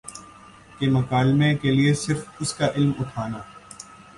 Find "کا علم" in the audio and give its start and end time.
2.53-2.91